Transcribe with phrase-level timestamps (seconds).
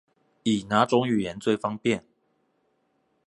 [0.41, 2.03] 以那種語言最方便？